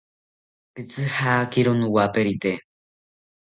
[0.73, 2.51] Pitzijakiro nowaperite